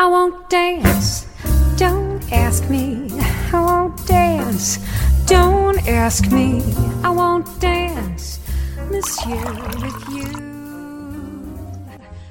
I 0.00 0.06
won't 0.06 0.48
dance. 0.48 1.26
Don't 1.76 2.32
ask 2.32 2.66
me. 2.70 3.08
I 3.52 3.60
won't 3.60 4.06
dance. 4.06 4.80
Don't 5.26 5.86
ask 5.86 6.26
me. 6.32 6.62
I 7.04 7.10
won't 7.10 7.46
dance, 7.60 8.40
monsieur, 8.90 9.36
with 9.82 10.08
you. 10.08 10.24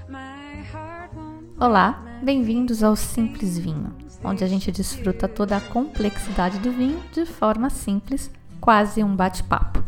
My 0.09 0.63
heart 0.73 1.13
won't. 1.13 1.61
Olá, 1.61 2.03
bem-vindos 2.23 2.81
ao 2.81 2.95
Simples 2.95 3.59
Vinho, 3.59 3.93
onde 4.23 4.43
a 4.43 4.47
gente 4.47 4.71
desfruta 4.71 5.27
toda 5.27 5.57
a 5.57 5.61
complexidade 5.61 6.57
do 6.57 6.71
vinho 6.71 6.99
de 7.13 7.23
forma 7.27 7.69
simples, 7.69 8.31
quase 8.59 9.03
um 9.03 9.15
bate-papo. 9.15 9.78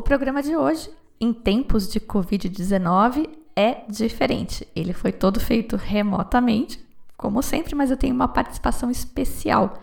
O 0.00 0.02
programa 0.02 0.42
de 0.42 0.56
hoje, 0.56 0.90
em 1.20 1.30
tempos 1.30 1.86
de 1.86 2.00
Covid-19, 2.00 3.28
é 3.54 3.84
diferente. 3.86 4.66
Ele 4.74 4.94
foi 4.94 5.12
todo 5.12 5.38
feito 5.38 5.76
remotamente, 5.76 6.82
como 7.18 7.42
sempre, 7.42 7.74
mas 7.74 7.90
eu 7.90 7.98
tenho 7.98 8.14
uma 8.14 8.26
participação 8.26 8.90
especial, 8.90 9.74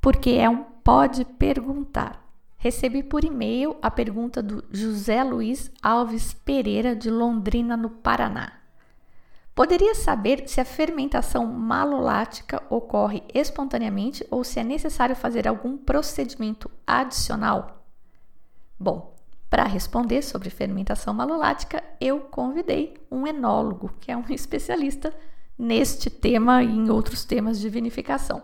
porque 0.00 0.30
é 0.30 0.48
um 0.48 0.64
Pode 0.82 1.26
Perguntar. 1.26 2.26
Recebi 2.56 3.02
por 3.02 3.22
e-mail 3.22 3.76
a 3.82 3.90
pergunta 3.90 4.42
do 4.42 4.64
José 4.72 5.22
Luiz 5.22 5.70
Alves 5.82 6.32
Pereira, 6.32 6.96
de 6.96 7.10
Londrina, 7.10 7.76
no 7.76 7.90
Paraná. 7.90 8.54
Poderia 9.54 9.94
saber 9.94 10.48
se 10.48 10.58
a 10.58 10.64
fermentação 10.64 11.44
malolática 11.44 12.62
ocorre 12.70 13.22
espontaneamente 13.34 14.26
ou 14.30 14.42
se 14.42 14.58
é 14.58 14.64
necessário 14.64 15.14
fazer 15.14 15.46
algum 15.46 15.76
procedimento 15.76 16.70
adicional? 16.86 17.84
Bom, 18.80 19.15
para 19.56 19.64
responder 19.64 20.20
sobre 20.20 20.50
fermentação 20.50 21.14
malolática, 21.14 21.82
eu 21.98 22.20
convidei 22.20 22.92
um 23.10 23.26
enólogo, 23.26 23.90
que 23.98 24.12
é 24.12 24.16
um 24.16 24.22
especialista 24.28 25.14
neste 25.58 26.10
tema 26.10 26.62
e 26.62 26.76
em 26.76 26.90
outros 26.90 27.24
temas 27.24 27.58
de 27.58 27.70
vinificação. 27.70 28.42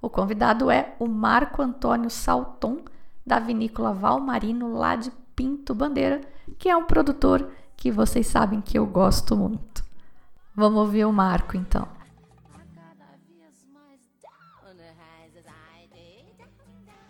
O 0.00 0.08
convidado 0.08 0.70
é 0.70 0.94
o 1.00 1.08
Marco 1.08 1.60
Antônio 1.60 2.08
Salton, 2.08 2.84
da 3.26 3.40
vinícola 3.40 3.92
Valmarino, 3.92 4.72
lá 4.74 4.94
de 4.94 5.10
Pinto 5.34 5.74
Bandeira, 5.74 6.20
que 6.56 6.68
é 6.68 6.76
um 6.76 6.84
produtor 6.84 7.50
que 7.76 7.90
vocês 7.90 8.28
sabem 8.28 8.60
que 8.60 8.78
eu 8.78 8.86
gosto 8.86 9.36
muito. 9.36 9.84
Vamos 10.54 10.78
ouvir 10.78 11.04
o 11.04 11.12
Marco 11.12 11.56
então. 11.56 11.88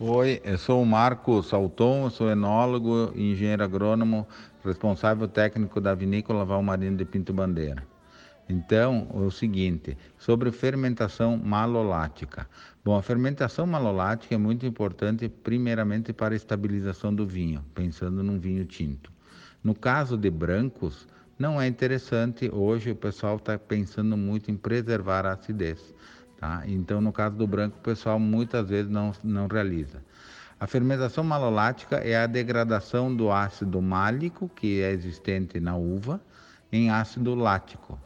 Oi, 0.06 0.38
eu 0.44 0.58
sou 0.58 0.82
o 0.82 0.86
Marco 0.86 1.42
Salton, 1.42 2.10
sou 2.10 2.28
enólogo 2.28 3.10
e 3.14 3.32
engenheiro 3.32 3.64
agrônomo, 3.64 4.28
responsável 4.62 5.26
técnico 5.26 5.80
da 5.80 5.94
vinícola 5.94 6.44
Valmarino 6.44 6.98
de 6.98 7.06
Pinto 7.06 7.32
Bandeira. 7.32 7.82
Então, 8.46 9.08
é 9.14 9.16
o 9.16 9.30
seguinte, 9.30 9.96
sobre 10.18 10.52
fermentação 10.52 11.38
malolática. 11.38 12.46
Bom, 12.84 12.94
a 12.98 13.02
fermentação 13.02 13.66
malolática 13.66 14.34
é 14.34 14.38
muito 14.38 14.66
importante, 14.66 15.26
primeiramente 15.26 16.12
para 16.12 16.34
a 16.34 16.36
estabilização 16.36 17.14
do 17.14 17.26
vinho, 17.26 17.64
pensando 17.74 18.22
num 18.22 18.38
vinho 18.38 18.66
tinto. 18.66 19.10
No 19.62 19.74
caso 19.74 20.18
de 20.18 20.28
brancos, 20.28 21.08
não 21.38 21.58
é 21.58 21.66
interessante, 21.66 22.50
hoje 22.52 22.90
o 22.90 22.96
pessoal 22.96 23.36
está 23.36 23.58
pensando 23.58 24.18
muito 24.18 24.50
em 24.50 24.56
preservar 24.56 25.24
a 25.24 25.32
acidez. 25.32 25.94
Tá? 26.44 26.62
Então, 26.66 27.00
no 27.00 27.10
caso 27.10 27.36
do 27.36 27.46
branco, 27.46 27.78
o 27.78 27.82
pessoal 27.82 28.20
muitas 28.20 28.68
vezes 28.68 28.90
não, 28.90 29.12
não 29.24 29.46
realiza. 29.46 30.04
A 30.60 30.66
fermentação 30.66 31.24
malolática 31.24 31.96
é 31.96 32.16
a 32.16 32.26
degradação 32.26 33.16
do 33.16 33.32
ácido 33.32 33.80
málico, 33.80 34.50
que 34.54 34.82
é 34.82 34.90
existente 34.90 35.58
na 35.58 35.74
uva, 35.74 36.20
em 36.70 36.90
ácido 36.90 37.34
lático. 37.34 37.98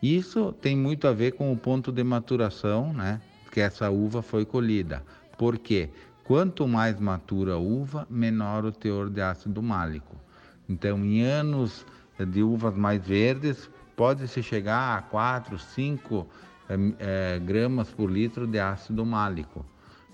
Isso 0.00 0.52
tem 0.52 0.76
muito 0.76 1.08
a 1.08 1.12
ver 1.12 1.32
com 1.32 1.52
o 1.52 1.56
ponto 1.56 1.90
de 1.90 2.04
maturação, 2.04 2.92
né, 2.92 3.20
que 3.50 3.60
essa 3.60 3.90
uva 3.90 4.22
foi 4.22 4.44
colhida. 4.44 5.02
Por 5.36 5.58
quê? 5.58 5.90
Quanto 6.22 6.68
mais 6.68 7.00
matura 7.00 7.54
a 7.54 7.58
uva, 7.58 8.06
menor 8.08 8.64
o 8.64 8.70
teor 8.70 9.10
de 9.10 9.20
ácido 9.20 9.60
málico. 9.60 10.14
Então, 10.68 11.04
em 11.04 11.22
anos 11.24 11.84
de 12.16 12.44
uvas 12.44 12.76
mais 12.76 13.04
verdes, 13.04 13.68
pode-se 13.96 14.40
chegar 14.40 14.98
a 14.98 15.02
4, 15.02 15.58
5 15.58 16.28
eh, 16.68 16.76
eh, 16.98 17.40
gramas 17.44 17.88
por 17.90 18.10
litro 18.10 18.46
de 18.46 18.58
ácido 18.60 19.04
málico. 19.04 19.64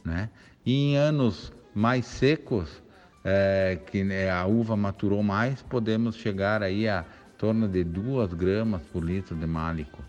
Né? 0.05 0.31
E 0.65 0.93
em 0.93 0.97
anos 0.97 1.53
mais 1.75 2.07
secos, 2.07 2.83
eh, 3.25 3.79
que 3.91 4.05
né, 4.05 4.31
a 4.31 4.47
uva 4.47 4.77
maturou 4.77 5.23
mais, 5.23 5.63
podemos 5.63 6.17
chegar 6.17 6.63
aí 6.63 6.89
a 6.89 7.05
torno 7.37 7.69
de 7.69 7.85
2 7.85 8.33
gramas 8.35 8.83
por 8.93 9.05
litro 9.05 9.37
de 9.37 9.47
málico, 9.47 10.03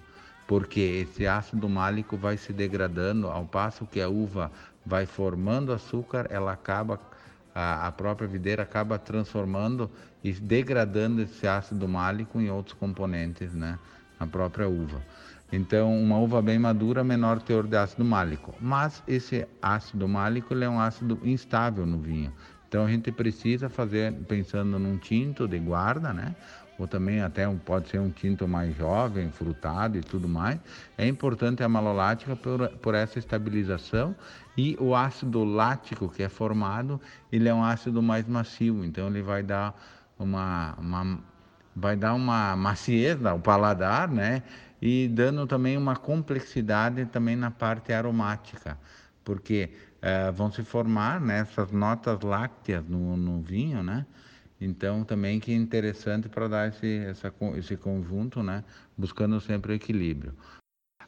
porque 0.47 0.79
esse 0.79 1.27
ácido 1.27 1.69
málico 1.69 2.17
vai 2.17 2.37
se 2.37 2.51
degradando 2.51 3.27
ao 3.27 3.45
passo 3.45 3.85
que 3.85 4.01
a 4.01 4.09
uva 4.09 4.51
vai 4.85 5.05
formando 5.05 5.71
açúcar, 5.71 6.27
ela 6.29 6.53
acaba 6.53 6.99
a, 7.53 7.87
a 7.87 7.91
própria 7.91 8.27
videira 8.27 8.63
acaba 8.63 8.97
transformando 8.97 9.89
e 10.23 10.31
degradando 10.31 11.21
esse 11.21 11.47
ácido 11.47 11.87
málico 11.87 12.39
em 12.39 12.49
outros 12.49 12.73
componentes, 12.73 13.53
né, 13.53 13.77
na 14.19 14.25
própria 14.25 14.67
uva. 14.67 15.01
Então, 15.51 15.99
uma 15.99 16.17
uva 16.17 16.41
bem 16.41 16.59
madura, 16.59 17.03
menor 17.03 17.41
teor 17.41 17.65
de 17.65 17.75
ácido 17.75 18.05
málico. 18.05 18.53
Mas 18.59 19.03
esse 19.07 19.47
ácido 19.61 20.07
málico 20.07 20.53
é 20.53 20.69
um 20.69 20.79
ácido 20.79 21.19
instável 21.23 21.85
no 21.85 21.99
vinho. 21.99 22.31
Então, 22.67 22.85
a 22.85 22.89
gente 22.89 23.11
precisa 23.11 23.67
fazer, 23.67 24.13
pensando 24.27 24.77
num 24.77 24.97
tinto 24.97 25.47
de 25.47 25.57
guarda, 25.57 26.13
né? 26.13 26.35
ou 26.79 26.87
também 26.87 27.21
até 27.21 27.45
um, 27.47 27.57
pode 27.57 27.89
ser 27.89 27.99
um 27.99 28.09
tinto 28.09 28.47
mais 28.47 28.75
jovem, 28.75 29.29
frutado 29.31 29.97
e 29.97 30.01
tudo 30.01 30.29
mais. 30.29 30.59
É 30.97 31.05
importante 31.05 31.61
a 31.61 31.67
malolática 31.67 32.35
por, 32.37 32.69
por 32.77 32.95
essa 32.95 33.19
estabilização 33.19 34.15
e 34.57 34.77
o 34.79 34.95
ácido 34.95 35.43
lático 35.43 36.07
que 36.07 36.23
é 36.23 36.29
formado, 36.29 36.99
ele 37.31 37.49
é 37.49 37.53
um 37.53 37.63
ácido 37.63 38.01
mais 38.01 38.25
macio, 38.27 38.83
então 38.85 39.07
ele 39.07 39.21
vai 39.21 39.43
dar 39.43 39.77
uma, 40.17 40.73
uma 40.79 41.19
vai 41.75 41.95
dar 41.95 42.13
uma 42.13 42.55
maciez 42.55 43.23
ao 43.25 43.39
paladar, 43.39 44.09
né? 44.09 44.41
E 44.81 45.07
dando 45.07 45.45
também 45.45 45.77
uma 45.77 45.95
complexidade 45.95 47.05
também 47.05 47.35
na 47.35 47.51
parte 47.51 47.91
aromática, 47.91 48.77
porque 49.23 49.71
eh, 50.01 50.31
vão 50.31 50.51
se 50.51 50.63
formar 50.63 51.19
né, 51.19 51.39
essas 51.39 51.71
notas 51.71 52.21
lácteas 52.21 52.85
no, 52.87 53.17
no 53.17 53.41
vinho, 53.41 53.83
né? 53.83 54.05
Então, 54.61 55.05
também 55.05 55.39
que 55.39 55.51
é 55.51 55.55
interessante 55.55 56.27
para 56.27 56.47
dar 56.47 56.67
esse, 56.67 56.97
essa, 57.05 57.33
esse 57.55 57.77
conjunto, 57.77 58.43
né? 58.43 58.63
buscando 58.97 59.39
sempre 59.39 59.71
o 59.71 59.75
equilíbrio. 59.75 60.33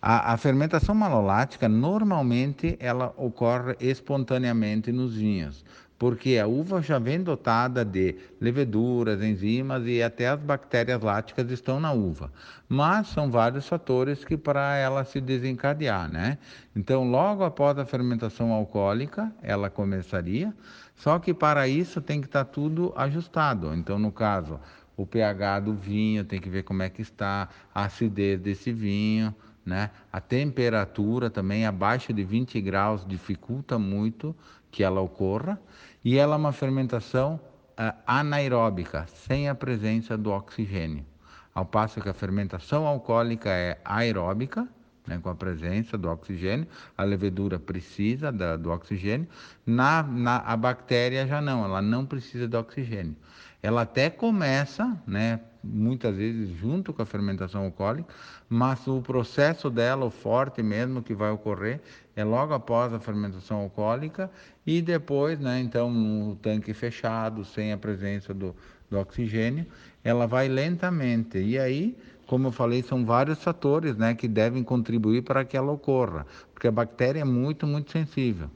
A, 0.01 0.33
a, 0.33 0.37
fermentação 0.37 0.95
malolática, 0.95 1.67
normalmente, 1.67 2.77
ela 2.79 3.13
ocorre 3.17 3.75
espontaneamente 3.79 4.91
nos 4.91 5.15
vinhos, 5.15 5.65
porque 6.01 6.39
a 6.39 6.47
uva 6.47 6.81
já 6.81 6.97
vem 6.97 7.21
dotada 7.21 7.85
de 7.85 8.15
leveduras, 8.39 9.21
enzimas 9.21 9.85
e 9.85 10.01
até 10.01 10.29
as 10.29 10.39
bactérias 10.39 10.99
láticas 10.99 11.51
estão 11.51 11.79
na 11.79 11.91
uva. 11.91 12.33
Mas 12.67 13.09
são 13.09 13.29
vários 13.29 13.67
fatores 13.67 14.25
que 14.25 14.35
para 14.35 14.75
ela 14.77 15.05
se 15.05 15.21
desencadear, 15.21 16.11
né? 16.11 16.39
Então, 16.75 17.07
logo 17.07 17.43
após 17.43 17.77
a 17.77 17.85
fermentação 17.85 18.51
alcoólica, 18.51 19.31
ela 19.43 19.69
começaria, 19.69 20.51
só 20.95 21.19
que 21.19 21.35
para 21.35 21.67
isso 21.67 22.01
tem 22.01 22.19
que 22.19 22.25
estar 22.25 22.45
tudo 22.45 22.91
ajustado. 22.95 23.71
Então, 23.75 23.99
no 23.99 24.11
caso, 24.11 24.59
o 24.97 25.05
pH 25.05 25.59
do 25.59 25.75
vinho, 25.75 26.25
tem 26.25 26.41
que 26.41 26.49
ver 26.49 26.63
como 26.63 26.81
é 26.81 26.89
que 26.89 27.03
está 27.03 27.47
a 27.75 27.85
acidez 27.85 28.39
desse 28.39 28.73
vinho, 28.73 29.35
né? 29.63 29.91
A 30.11 30.19
temperatura 30.19 31.29
também 31.29 31.67
abaixo 31.67 32.11
de 32.11 32.23
20 32.23 32.59
graus 32.59 33.05
dificulta 33.07 33.77
muito 33.77 34.35
que 34.71 34.83
ela 34.83 35.01
ocorra 35.01 35.59
e 36.03 36.17
ela 36.17 36.35
é 36.35 36.37
uma 36.37 36.51
fermentação 36.51 37.39
uh, 37.79 37.93
anaeróbica, 38.05 39.05
sem 39.07 39.49
a 39.49 39.55
presença 39.55 40.17
do 40.17 40.31
oxigênio. 40.31 41.05
Ao 41.53 41.65
passo 41.65 42.01
que 42.01 42.09
a 42.09 42.13
fermentação 42.13 42.87
alcoólica 42.87 43.49
é 43.49 43.77
aeróbica, 43.83 44.67
né, 45.05 45.19
com 45.21 45.29
a 45.29 45.35
presença 45.35 45.97
do 45.97 46.09
oxigênio, 46.09 46.67
a 46.97 47.03
levedura 47.03 47.59
precisa 47.59 48.31
da, 48.31 48.55
do 48.55 48.71
oxigênio, 48.71 49.27
na, 49.65 50.03
na, 50.03 50.37
a 50.37 50.55
bactéria 50.55 51.27
já 51.27 51.41
não, 51.41 51.65
ela 51.65 51.81
não 51.81 52.05
precisa 52.05 52.47
do 52.47 52.57
oxigênio. 52.57 53.15
Ela 53.61 53.81
até 53.81 54.09
começa, 54.09 54.97
né, 55.05 55.39
muitas 55.63 56.15
vezes 56.15 56.49
junto 56.49 56.93
com 56.93 57.01
a 57.01 57.05
fermentação 57.05 57.65
alcoólica, 57.65 58.13
mas 58.49 58.87
o 58.87 59.01
processo 59.01 59.69
dela, 59.69 60.05
o 60.05 60.09
forte 60.09 60.61
mesmo 60.63 61.01
que 61.01 61.13
vai 61.13 61.31
ocorrer, 61.31 61.79
é 62.15 62.23
logo 62.23 62.53
após 62.53 62.93
a 62.93 62.99
fermentação 62.99 63.57
alcoólica 63.57 64.29
e 64.65 64.81
depois, 64.81 65.39
né, 65.39 65.59
então, 65.59 65.91
no 65.91 66.35
tanque 66.35 66.73
fechado, 66.73 67.45
sem 67.45 67.71
a 67.71 67.77
presença 67.77 68.33
do, 68.33 68.55
do 68.89 68.99
oxigênio, 68.99 69.65
ela 70.03 70.27
vai 70.27 70.47
lentamente. 70.47 71.37
E 71.37 71.57
aí, 71.57 71.97
como 72.27 72.47
eu 72.47 72.51
falei, 72.51 72.81
são 72.83 73.05
vários 73.05 73.43
fatores 73.43 73.95
né, 73.97 74.13
que 74.13 74.27
devem 74.27 74.63
contribuir 74.63 75.23
para 75.23 75.45
que 75.45 75.55
ela 75.55 75.71
ocorra, 75.71 76.25
porque 76.53 76.67
a 76.67 76.71
bactéria 76.71 77.21
é 77.21 77.25
muito, 77.25 77.65
muito 77.67 77.91
sensível. 77.91 78.49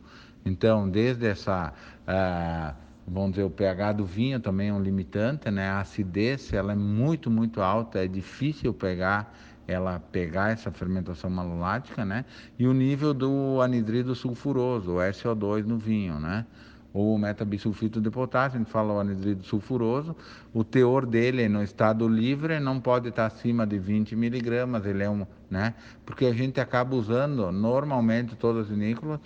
Então, 0.46 0.88
desde 0.88 1.26
essa. 1.26 1.74
Uh, 2.08 2.85
vamos 3.08 3.32
dizer, 3.32 3.44
o 3.44 3.50
pH 3.50 3.94
do 3.94 4.06
vinho 4.06 4.40
também 4.40 4.70
é 4.70 4.74
um 4.74 4.82
limitante, 4.82 5.50
né? 5.52 5.70
A 5.70 5.82
acidez, 5.82 6.52
ela 6.54 6.72
é 6.72 6.76
muito, 6.76 7.30
muito 7.30 7.62
alta, 7.62 8.04
é 8.04 8.08
difícil 8.08 8.74
pegar 8.74 9.34
ela 9.68 10.00
pegar 10.00 10.52
essa 10.52 10.72
fermentação 10.72 11.30
malolática, 11.30 12.06
né? 12.06 12.26
E 12.58 12.68
o 12.68 12.74
nível 12.74 13.14
do 13.14 13.62
anidrido 13.62 14.14
sulfuroso, 14.14 14.94
o 14.94 14.98
SO2 14.98 15.66
no 15.66 15.78
vinho, 15.78 16.20
né? 16.20 16.46
Ou 16.94 17.18
metabisulfito 17.18 18.00
de 18.00 18.10
potássio, 18.10 18.58
a 18.58 18.60
gente 18.60 18.72
fala 18.72 18.94
o 18.94 19.00
anidrido 19.00 19.44
sulfuroso, 19.44 20.16
o 20.54 20.64
teor 20.64 21.06
dele 21.06 21.50
no 21.50 21.62
estado 21.62 22.08
livre 22.08 22.60
não 22.60 22.80
pode 22.80 23.10
estar 23.10 23.26
acima 23.26 23.68
de 23.68 23.78
20 23.78 24.16
miligramas, 24.16 24.86
ele 24.86 25.04
é 25.04 25.10
um, 25.10 25.26
né? 25.50 25.74
Porque 26.06 26.26
a 26.26 26.34
gente 26.34 26.60
acaba 26.62 26.96
usando 26.96 27.52
normalmente 27.52 28.36
todas 28.36 28.64
as 28.64 28.70
vinícolas 28.70 29.20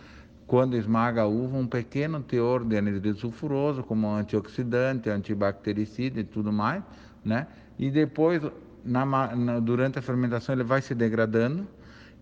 quando 0.49 0.75
esmaga 0.75 1.21
a 1.21 1.27
uva, 1.27 1.57
um 1.57 1.67
pequeno 1.67 2.23
teor 2.23 2.65
de 2.65 2.75
anidrido 2.75 3.19
sulfuroso, 3.19 3.83
como 3.83 4.09
antioxidante, 4.09 5.07
antibactericida 5.07 6.19
e 6.19 6.23
tudo 6.23 6.51
mais, 6.51 6.81
né? 7.23 7.45
E 7.77 7.91
depois, 7.91 8.41
na, 8.83 9.05
na, 9.05 9.59
durante 9.59 9.99
a 9.99 10.01
fermentação, 10.01 10.55
ele 10.55 10.63
vai 10.63 10.81
se 10.81 10.95
degradando. 10.95 11.67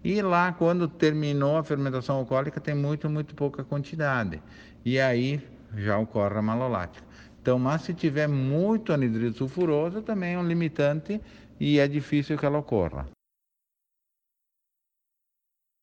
E 0.04 0.22
lá, 0.22 0.52
quando 0.52 0.90
terminou 0.90 1.56
a 1.56 1.64
fermentação 1.64 2.18
alcoólica, 2.18 2.60
tem 2.60 2.76
muito, 2.76 3.10
muito 3.10 3.34
pouca 3.34 3.64
quantidade. 3.64 4.42
E 4.84 5.00
aí 5.00 5.42
já 5.78 5.98
ocorre 5.98 6.38
a 6.38 6.42
malolática. 6.42 7.08
Então, 7.42 7.58
mas 7.58 7.84
se 7.84 7.94
tiver 7.94 8.28
muito 8.28 8.92
anidrido 8.92 9.38
sulfuroso, 9.38 10.02
também 10.02 10.34
é 10.34 10.38
um 10.38 10.46
limitante 10.46 11.22
e 11.58 11.80
é 11.80 11.88
difícil 11.88 12.38
que 12.38 12.46
ela 12.46 12.60
ocorra. 12.60 13.08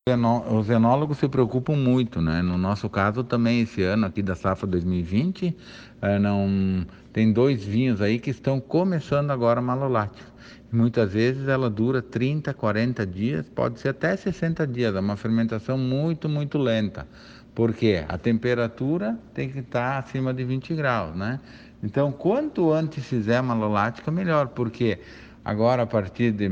Os 0.06 0.68
enólogos 0.68 1.16
se 1.16 1.26
preocupam 1.26 1.76
muito, 1.76 2.20
né? 2.20 2.42
No 2.42 2.58
nosso 2.58 2.90
caso 2.90 3.24
também 3.24 3.62
esse 3.62 3.82
ano 3.82 4.04
aqui 4.04 4.20
da 4.22 4.34
safra 4.34 4.66
2020, 4.66 5.56
é, 6.02 6.18
não 6.18 6.84
tem 7.10 7.32
dois 7.32 7.64
vinhos 7.64 8.02
aí 8.02 8.18
que 8.18 8.28
estão 8.28 8.60
começando 8.60 9.30
agora 9.30 9.62
malolática. 9.62 10.28
Muitas 10.70 11.14
vezes 11.14 11.48
ela 11.48 11.70
dura 11.70 12.02
30, 12.02 12.52
40 12.52 13.06
dias, 13.06 13.48
pode 13.48 13.80
ser 13.80 13.88
até 13.88 14.14
60 14.14 14.66
dias, 14.66 14.94
é 14.94 15.00
uma 15.00 15.16
fermentação 15.16 15.78
muito, 15.78 16.28
muito 16.28 16.58
lenta. 16.58 17.08
Porque 17.54 18.04
a 18.06 18.18
temperatura 18.18 19.18
tem 19.32 19.48
que 19.48 19.60
estar 19.60 19.96
acima 19.96 20.34
de 20.34 20.44
20 20.44 20.74
graus, 20.74 21.16
né? 21.16 21.40
Então, 21.82 22.12
quanto 22.12 22.70
antes 22.74 23.06
fizer 23.06 23.40
malolática, 23.40 24.10
melhor, 24.10 24.48
porque 24.48 24.98
agora 25.42 25.84
a 25.84 25.86
partir 25.86 26.30
de 26.30 26.46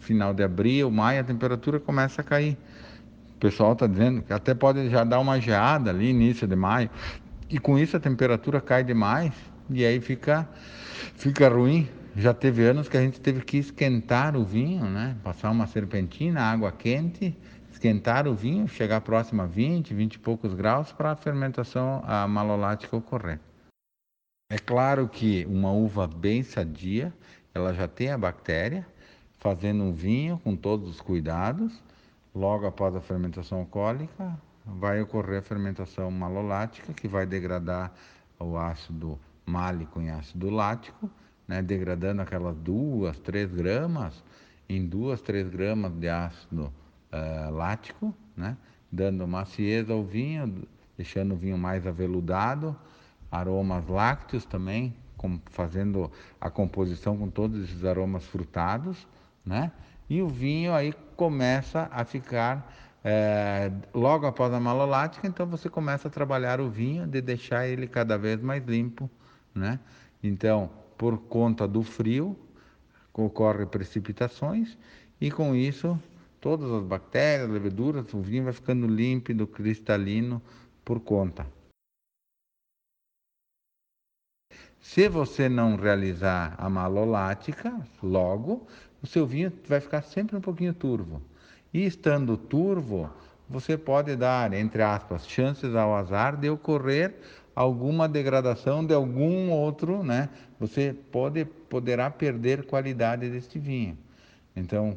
final 0.00 0.32
de 0.32 0.42
abril, 0.42 0.90
maio, 0.90 1.20
a 1.20 1.24
temperatura 1.24 1.78
começa 1.78 2.22
a 2.22 2.24
cair. 2.24 2.56
O 3.36 3.38
pessoal 3.38 3.72
está 3.72 3.86
dizendo 3.86 4.22
que 4.22 4.32
até 4.32 4.54
pode 4.54 4.88
já 4.88 5.04
dar 5.04 5.18
uma 5.20 5.40
geada 5.40 5.90
ali, 5.90 6.10
início 6.10 6.46
de 6.46 6.56
maio, 6.56 6.88
e 7.50 7.58
com 7.58 7.78
isso 7.78 7.96
a 7.96 8.00
temperatura 8.00 8.60
cai 8.60 8.82
demais 8.82 9.32
e 9.70 9.84
aí 9.84 10.00
fica, 10.00 10.48
fica 11.16 11.48
ruim. 11.48 11.88
Já 12.16 12.32
teve 12.32 12.64
anos 12.64 12.88
que 12.88 12.96
a 12.96 13.00
gente 13.00 13.20
teve 13.20 13.40
que 13.40 13.56
esquentar 13.56 14.36
o 14.36 14.44
vinho, 14.44 14.84
né? 14.84 15.16
Passar 15.24 15.50
uma 15.50 15.66
serpentina, 15.66 16.42
água 16.42 16.70
quente, 16.70 17.36
esquentar 17.72 18.28
o 18.28 18.34
vinho, 18.34 18.68
chegar 18.68 19.00
próximo 19.00 19.42
a 19.42 19.46
20, 19.46 19.92
20 19.92 20.14
e 20.14 20.18
poucos 20.20 20.54
graus 20.54 20.92
para 20.92 21.10
a 21.10 21.16
fermentação 21.16 22.02
a 22.06 22.26
malolática 22.28 22.96
ocorrer. 22.96 23.40
É 24.50 24.58
claro 24.58 25.08
que 25.08 25.44
uma 25.46 25.72
uva 25.72 26.06
bem 26.06 26.44
sadia, 26.44 27.12
ela 27.52 27.74
já 27.74 27.88
tem 27.88 28.10
a 28.10 28.18
bactéria, 28.18 28.86
fazendo 29.40 29.82
um 29.82 29.92
vinho 29.92 30.38
com 30.44 30.54
todos 30.54 30.88
os 30.88 31.00
cuidados, 31.00 31.82
Logo 32.34 32.66
após 32.66 32.96
a 32.96 33.00
fermentação 33.00 33.60
alcoólica, 33.60 34.36
vai 34.66 35.00
ocorrer 35.00 35.38
a 35.38 35.42
fermentação 35.42 36.10
malolática, 36.10 36.92
que 36.92 37.06
vai 37.06 37.24
degradar 37.24 37.92
o 38.40 38.56
ácido 38.56 39.18
málico 39.46 40.00
em 40.00 40.10
ácido 40.10 40.50
lático, 40.50 41.08
né, 41.46 41.62
degradando 41.62 42.22
aquelas 42.22 42.56
duas, 42.56 43.18
três 43.18 43.54
gramas 43.54 44.24
em 44.68 44.84
duas, 44.84 45.20
três 45.20 45.48
gramas 45.48 45.92
de 45.92 46.08
ácido 46.08 46.72
uh, 47.12 47.54
lático, 47.54 48.12
né, 48.36 48.56
dando 48.90 49.28
maciez 49.28 49.88
ao 49.88 50.02
vinho, 50.02 50.66
deixando 50.96 51.34
o 51.34 51.36
vinho 51.36 51.58
mais 51.58 51.86
aveludado, 51.86 52.76
aromas 53.30 53.86
lácteos 53.86 54.44
também, 54.44 54.94
com, 55.16 55.38
fazendo 55.46 56.10
a 56.40 56.50
composição 56.50 57.16
com 57.16 57.28
todos 57.28 57.62
esses 57.62 57.84
aromas 57.84 58.24
frutados, 58.24 59.06
né? 59.44 59.70
E 60.14 60.22
o 60.22 60.28
vinho 60.28 60.72
aí 60.72 60.92
começa 61.16 61.88
a 61.90 62.04
ficar 62.04 62.72
é, 63.02 63.68
logo 63.92 64.26
após 64.26 64.54
a 64.54 64.60
malolática, 64.60 65.26
então 65.26 65.44
você 65.44 65.68
começa 65.68 66.06
a 66.06 66.10
trabalhar 66.10 66.60
o 66.60 66.70
vinho 66.70 67.04
de 67.04 67.20
deixar 67.20 67.66
ele 67.66 67.88
cada 67.88 68.16
vez 68.16 68.40
mais 68.40 68.64
limpo, 68.64 69.10
né? 69.52 69.80
Então, 70.22 70.70
por 70.96 71.18
conta 71.18 71.66
do 71.66 71.82
frio, 71.82 72.38
ocorrem 73.12 73.66
precipitações 73.66 74.78
e 75.20 75.32
com 75.32 75.52
isso 75.52 75.98
todas 76.40 76.70
as 76.70 76.84
bactérias, 76.84 77.50
leveduras, 77.50 78.14
o 78.14 78.20
vinho 78.20 78.44
vai 78.44 78.52
ficando 78.52 78.86
límpido, 78.86 79.48
cristalino 79.48 80.40
por 80.84 81.00
conta. 81.00 81.44
Se 84.78 85.08
você 85.08 85.48
não 85.48 85.74
realizar 85.74 86.54
a 86.56 86.70
malolática 86.70 87.74
logo, 88.00 88.68
o 89.04 89.06
seu 89.06 89.26
vinho 89.26 89.52
vai 89.68 89.80
ficar 89.80 90.00
sempre 90.00 90.34
um 90.34 90.40
pouquinho 90.40 90.72
turvo. 90.72 91.20
E 91.74 91.84
estando 91.84 92.38
turvo, 92.38 93.10
você 93.46 93.76
pode 93.76 94.16
dar, 94.16 94.50
entre 94.54 94.82
aspas, 94.82 95.28
chances 95.28 95.74
ao 95.74 95.94
azar 95.94 96.38
de 96.38 96.48
ocorrer 96.48 97.12
alguma 97.54 98.08
degradação 98.08 98.82
de 98.82 98.94
algum 98.94 99.50
outro, 99.50 100.02
né? 100.02 100.30
Você 100.58 100.96
pode 101.12 101.44
poderá 101.44 102.10
perder 102.10 102.64
qualidade 102.64 103.28
deste 103.28 103.58
vinho. 103.58 103.98
Então, 104.56 104.96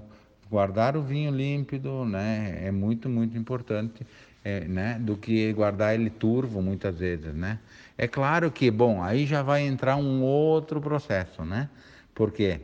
guardar 0.49 0.95
o 0.95 1.01
vinho 1.01 1.29
límpido, 1.29 2.05
né, 2.05 2.61
é 2.63 2.71
muito 2.71 3.09
muito 3.09 3.37
importante, 3.37 4.07
é, 4.41 4.61
né, 4.61 4.97
do 5.01 5.17
que 5.17 5.51
guardar 5.51 5.93
ele 5.93 6.09
turvo 6.09 6.61
muitas 6.61 6.97
vezes, 6.97 7.33
né? 7.33 7.59
É 7.97 8.07
claro 8.07 8.49
que, 8.51 8.71
bom, 8.71 9.03
aí 9.03 9.25
já 9.25 9.43
vai 9.43 9.63
entrar 9.67 9.97
um 9.97 10.21
outro 10.23 10.79
processo, 10.79 11.43
né? 11.43 11.69
Porque 12.15 12.61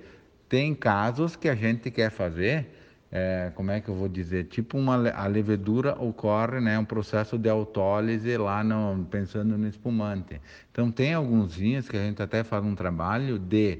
tem 0.53 0.75
casos 0.75 1.35
que 1.35 1.49
a 1.49 1.55
gente 1.55 1.89
quer 1.89 2.11
fazer, 2.11 2.67
é, 3.11 3.51
como 3.55 3.71
é 3.71 3.81
que 3.81 3.89
eu 3.89 3.95
vou 3.95 4.07
dizer, 4.07 4.43
tipo 4.43 4.77
uma 4.77 5.09
a 5.09 5.25
levedura 5.25 5.99
ocorre, 5.99 6.59
né, 6.59 6.77
um 6.77 6.85
processo 6.85 7.39
de 7.39 7.49
autólise 7.49 8.37
lá 8.37 8.63
no, 8.63 9.03
pensando 9.05 9.57
no 9.57 9.67
espumante. 9.67 10.39
Então 10.71 10.91
tem 10.91 11.11
alguns 11.15 11.55
vinhos 11.55 11.89
que 11.89 11.97
a 11.97 12.01
gente 12.01 12.21
até 12.21 12.43
faz 12.43 12.63
um 12.63 12.75
trabalho 12.75 13.39
de 13.39 13.79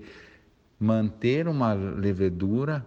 manter 0.80 1.48
uma 1.48 1.74
levedura 1.74 2.84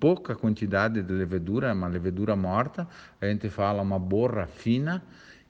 pouca 0.00 0.34
quantidade 0.34 1.00
de 1.00 1.12
levedura, 1.12 1.72
uma 1.72 1.86
levedura 1.86 2.34
morta, 2.34 2.88
a 3.20 3.26
gente 3.26 3.48
fala 3.48 3.80
uma 3.80 3.98
borra 4.00 4.48
fina 4.48 5.04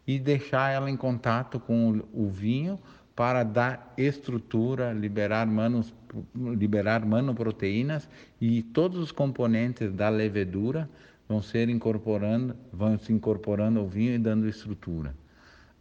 e 0.07 0.19
deixar 0.19 0.71
ela 0.71 0.90
em 0.90 0.97
contato 0.99 1.59
com 1.59 2.02
o 2.12 2.28
vinho 2.28 2.78
para 3.18 3.42
dar 3.42 3.92
estrutura, 3.98 4.92
liberar, 4.92 5.44
manos, 5.44 5.92
liberar 6.37 7.04
manoproteínas 7.04 8.08
e 8.40 8.62
todos 8.62 8.96
os 9.00 9.10
componentes 9.10 9.92
da 9.92 10.08
levedura 10.08 10.88
vão 11.28 11.42
ser 11.42 11.68
incorporando, 11.68 12.54
vão 12.72 12.96
se 12.96 13.12
incorporando 13.12 13.80
ao 13.80 13.88
vinho 13.88 14.14
e 14.14 14.18
dando 14.18 14.48
estrutura. 14.48 15.16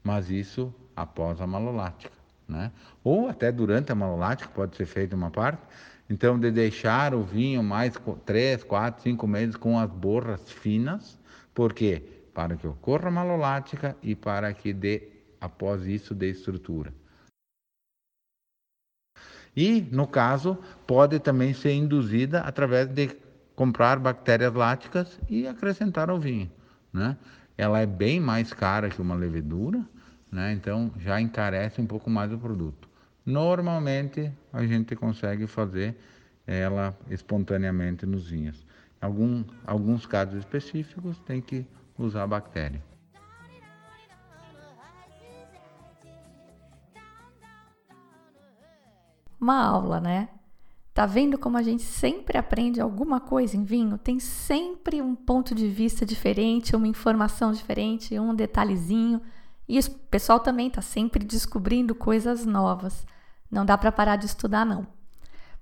Mas 0.03 0.31
isso 0.31 0.73
após 0.95 1.39
a 1.39 1.45
malolática. 1.45 2.11
né? 2.49 2.71
Ou 3.03 3.29
até 3.29 3.51
durante 3.51 3.91
a 3.91 3.95
malolática 3.95 4.49
pode 4.49 4.75
ser 4.75 4.87
feita 4.87 5.15
uma 5.15 5.29
parte. 5.29 5.61
Então, 6.09 6.39
de 6.39 6.49
deixar 6.49 7.13
o 7.13 7.21
vinho 7.21 7.61
mais 7.61 8.01
três, 8.25 8.63
quatro, 8.63 9.03
cinco 9.03 9.27
meses 9.27 9.55
com 9.55 9.77
as 9.77 9.91
borras 9.91 10.49
finas, 10.49 11.19
porque 11.53 12.01
para 12.33 12.55
que 12.55 12.65
ocorra 12.65 13.11
malolática 13.11 13.95
e 14.01 14.15
para 14.15 14.51
que 14.53 14.73
dê 14.73 15.09
após 15.39 15.85
isso 15.85 16.15
dê 16.15 16.31
estrutura. 16.31 16.91
E, 19.57 19.81
no 19.91 20.05
caso, 20.05 20.55
pode 20.85 21.17
também 21.19 21.51
ser 21.51 21.73
induzida 21.73 22.41
através 22.41 22.87
de 22.87 23.09
comprar 23.55 23.97
bactérias 23.97 24.53
láticas 24.53 25.19
e 25.27 25.47
acrescentar 25.47 26.11
ao 26.11 26.19
vinho. 26.19 26.51
Né? 26.93 27.17
Ela 27.57 27.79
é 27.79 27.87
bem 27.87 28.19
mais 28.19 28.53
cara 28.53 28.87
que 28.87 29.01
uma 29.01 29.15
levedura, 29.15 29.83
né? 30.31 30.53
então 30.53 30.91
já 30.99 31.19
encarece 31.19 31.81
um 31.81 31.87
pouco 31.87 32.07
mais 32.07 32.31
o 32.31 32.37
produto. 32.37 32.87
Normalmente 33.25 34.31
a 34.53 34.63
gente 34.63 34.95
consegue 34.95 35.47
fazer 35.47 35.97
ela 36.45 36.95
espontaneamente 37.09 38.05
nos 38.05 38.29
vinhos. 38.29 38.63
Algum, 39.01 39.43
alguns 39.65 40.05
casos 40.05 40.37
específicos 40.37 41.17
tem 41.25 41.41
que 41.41 41.65
usar 41.97 42.27
bactéria. 42.27 42.83
Uma 49.39 49.61
aula, 49.63 49.99
né? 49.99 50.29
Tá 50.93 51.05
vendo 51.05 51.37
como 51.37 51.57
a 51.57 51.61
gente 51.61 51.83
sempre 51.83 52.37
aprende 52.37 52.81
alguma 52.81 53.19
coisa 53.19 53.55
em 53.55 53.63
vinho? 53.63 53.97
Tem 53.99 54.19
sempre 54.19 54.99
um 55.01 55.13
ponto 55.13 55.53
de 55.53 55.67
vista 55.69 56.05
diferente, 56.05 56.75
uma 56.75 56.87
informação 56.87 57.51
diferente, 57.51 58.19
um 58.19 58.33
detalhezinho. 58.33 59.21
E 59.69 59.77
o 59.77 59.91
pessoal 60.09 60.39
também 60.39 60.69
tá 60.71 60.81
sempre 60.81 61.23
descobrindo 61.23 61.93
coisas 61.93 62.45
novas. 62.45 63.05
Não 63.51 63.63
dá 63.63 63.77
para 63.77 63.91
parar 63.91 64.15
de 64.15 64.25
estudar 64.25 64.65
não. 64.65 64.87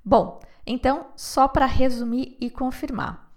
Bom, 0.03 0.39
então 0.65 1.07
só 1.17 1.47
para 1.47 1.65
resumir 1.65 2.37
e 2.39 2.49
confirmar. 2.49 3.29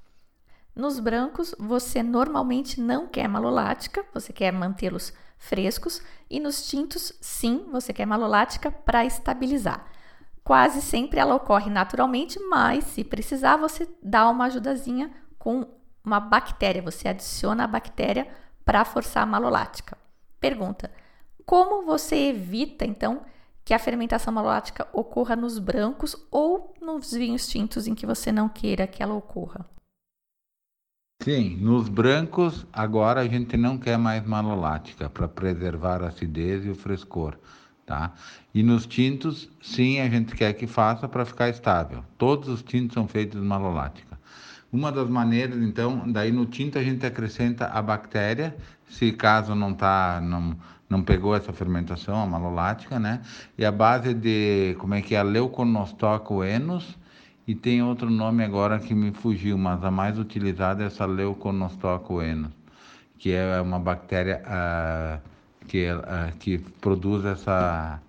Nos 0.77 1.01
brancos, 1.01 1.53
você 1.59 2.05
normalmente 2.05 2.81
não 2.81 3.09
quer 3.09 3.27
malolática, 3.27 4.05
você 4.15 4.33
quer 4.33 4.53
mantê-los 4.53 5.13
frescos, 5.37 6.01
e 6.31 6.39
nos 6.39 6.69
tintos, 6.69 7.13
sim, 7.21 7.67
você 7.73 7.93
quer 7.93 8.07
malolática 8.07 8.71
para 8.71 9.05
estabilizar. 9.05 9.85
Quase 10.49 10.81
sempre 10.81 11.21
ela 11.21 11.35
ocorre 11.35 11.69
naturalmente, 11.71 12.41
mas 12.41 12.83
se 12.85 13.05
precisar, 13.05 13.59
você 13.59 13.87
dá 14.03 14.31
uma 14.31 14.47
ajudazinha 14.47 15.11
com 15.39 15.67
uma 16.03 16.19
bactéria, 16.19 16.81
você 16.81 17.07
adiciona 17.07 17.65
a 17.65 17.67
bactéria 17.67 18.27
para 18.65 18.83
forçar 18.83 19.25
a 19.25 19.27
malolática. 19.27 19.99
Pergunta: 20.41 20.91
como 21.45 21.85
você 21.85 22.31
evita 22.31 22.87
então 22.87 23.27
que 23.63 23.75
a 23.75 23.79
fermentação 23.79 24.33
malolática 24.33 24.89
ocorra 24.91 25.37
nos 25.37 25.59
brancos 25.59 26.17
ou 26.31 26.73
nos 26.81 27.13
vinhos 27.13 27.47
tintos 27.47 27.87
em 27.87 27.95
que 27.95 28.07
você 28.07 28.33
não 28.33 28.49
queira 28.49 28.87
que 28.87 29.03
ela 29.03 29.13
ocorra? 29.13 29.69
Sim, 31.23 31.59
nos 31.59 31.91
brancos 31.91 32.67
agora 32.73 33.21
a 33.21 33.29
gente 33.29 33.55
não 33.59 33.77
quer 33.77 33.99
mais 33.99 34.25
malolática 34.27 35.11
para 35.11 35.29
preservar 35.29 36.03
a 36.03 36.09
acidez 36.09 36.65
e 36.65 36.71
o 36.71 36.75
frescor. 36.75 37.37
Tá? 37.89 38.13
E 38.55 38.63
nos 38.63 38.85
tintos, 38.85 39.49
sim, 39.63 39.99
a 39.99 40.11
gente 40.11 40.37
quer 40.37 40.53
que 40.53 40.67
faça 40.67 41.09
para 41.09 41.25
ficar 41.25 41.49
estável. 41.49 42.05
Todos 42.19 42.51
os 42.51 42.63
tintos 42.63 42.93
são 42.93 43.09
feitos 43.09 43.41
de 43.41 43.47
malolática. 43.47 44.19
Uma 44.71 44.93
das 44.93 45.09
maneiras, 45.09 45.57
então, 45.63 46.03
daí 46.13 46.31
no 46.31 46.45
tinto 46.45 46.79
a 46.79 46.83
gente 46.83 47.07
acrescenta 47.07 47.65
a 47.69 47.81
bactéria, 47.81 48.55
se 48.91 49.11
caso 49.11 49.55
não 49.55 49.73
tá, 49.73 50.21
não, 50.23 50.55
não 50.87 51.03
pegou 51.03 51.35
essa 51.35 51.51
fermentação, 51.51 52.23
a 52.23 52.27
malolática, 52.27 52.99
né? 53.01 53.23
E 53.57 53.65
a 53.65 53.73
base 53.73 54.13
de, 54.13 54.77
como 54.79 54.93
é 54.93 55.01
que 55.01 55.15
é, 55.15 55.23
leuconostoco 55.23 56.45
enos, 56.45 56.95
e 57.47 57.55
tem 57.55 57.83
outro 57.83 58.11
nome 58.11 58.45
agora 58.45 58.79
que 58.79 58.95
me 58.95 59.13
fugiu, 59.13 59.57
mas 59.57 59.83
a 59.83 59.91
mais 59.91 60.19
utilizada 60.19 60.83
é 60.83 60.89
essa 60.89 61.07
leuconostoco 61.07 62.21
enos, 62.21 62.53
que 63.17 63.33
é 63.33 63.63
uma 63.63 63.79
bactéria... 63.79 64.43
Uh, 64.45 65.38
que, 65.69 65.91
uh, 65.93 66.37
que 66.39 66.59
produz 66.59 67.25
essa 67.25 68.01